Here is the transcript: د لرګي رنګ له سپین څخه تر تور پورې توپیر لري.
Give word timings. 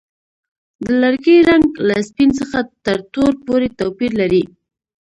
د 0.83 0.85
لرګي 1.01 1.37
رنګ 1.49 1.65
له 1.87 1.95
سپین 2.07 2.29
څخه 2.39 2.59
تر 2.85 2.99
تور 3.13 3.31
پورې 3.45 3.67
توپیر 3.79 4.11
لري. 4.21 4.43